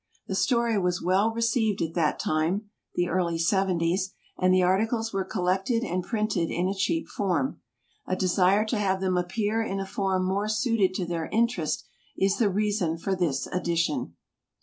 The 0.25 0.33
story 0.33 0.79
was 0.79 0.99
well 0.99 1.31
received 1.31 1.79
at 1.79 1.93
that 1.93 2.17
time, 2.17 2.71
[vi] 2.95 3.03
A 3.03 3.05
FAMILY 3.05 3.05
STORY 3.05 3.05
the 3.05 3.09
early 3.09 3.37
seventies, 3.37 4.13
and 4.35 4.51
the 4.51 4.63
articles 4.63 5.13
were 5.13 5.23
collected 5.23 5.83
and 5.83 6.03
printed 6.03 6.49
in 6.49 6.67
a 6.67 6.73
cheap 6.73 7.07
form. 7.07 7.61
A 8.07 8.15
desire 8.15 8.65
to 8.65 8.79
have 8.79 8.99
them 8.99 9.15
appear 9.15 9.61
in 9.61 9.79
a 9.79 9.85
form 9.85 10.25
more 10.25 10.47
suited 10.49 10.95
to 10.95 11.05
their 11.05 11.27
interest 11.31 11.85
is 12.17 12.39
the 12.39 12.49
reason 12.49 12.97
for 12.97 13.15
this 13.15 13.45
edition. 13.45 14.15